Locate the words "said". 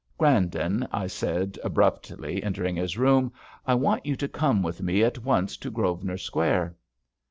1.05-1.59